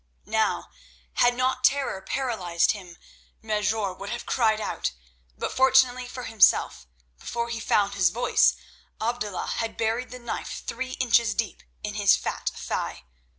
Now, 0.25 0.71
had 1.17 1.35
not 1.35 1.63
terror 1.63 2.01
paralysed 2.01 2.71
him, 2.71 2.97
Mesrour 3.43 3.93
would 3.93 4.09
have 4.09 4.25
cried 4.25 4.59
out, 4.59 4.93
but 5.37 5.51
fortunately 5.53 6.07
for 6.07 6.23
himself, 6.23 6.87
before 7.19 7.49
he 7.49 7.59
found 7.59 7.93
his 7.93 8.09
voice 8.09 8.55
Abdullah 8.99 9.45
had 9.57 9.77
buried 9.77 10.09
the 10.09 10.17
knife 10.17 10.63
three 10.65 10.93
inches 10.93 11.35
deep 11.35 11.61
in 11.83 11.93
his 11.93 12.15
fat 12.15 12.49
thigh. 12.51 13.03